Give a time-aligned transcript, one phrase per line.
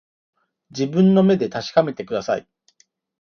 [0.71, 2.47] 自分の目で確かめてください